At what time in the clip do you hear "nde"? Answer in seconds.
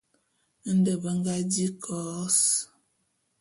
0.75-0.91